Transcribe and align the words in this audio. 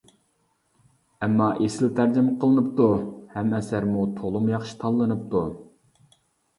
ئەمما 1.27 1.49
ئېسىل 1.65 1.93
تەرجىمە 2.01 2.35
قىلىنىپتۇ، 2.45 2.89
ھەم 3.37 3.55
ئەسەرمۇ 3.61 4.09
تولىمۇ 4.19 4.57
ياخشى 4.59 4.79
تاللىنىپتۇ. 4.85 5.49